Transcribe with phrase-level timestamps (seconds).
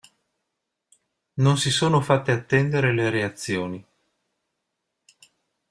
[1.35, 3.85] Non si sono fatte attendere le reazioni.